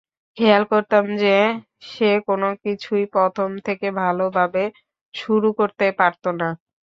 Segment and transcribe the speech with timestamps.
[0.37, 1.35] খেয়াল করতাম যে
[1.89, 4.63] সে কোনকিছুই প্রথম থেকে ভালভাবে
[5.13, 6.49] শুরু করতে পারত না।